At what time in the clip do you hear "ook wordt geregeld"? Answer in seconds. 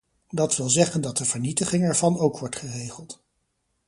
2.19-3.23